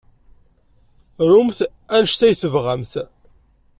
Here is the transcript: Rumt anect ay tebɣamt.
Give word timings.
Rumt 1.29 1.59
anect 1.95 2.21
ay 2.25 2.33
tebɣamt. 2.41 2.93